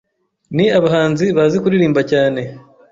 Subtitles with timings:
[0.55, 2.41] ni abahanzi bazi kuririmba cyane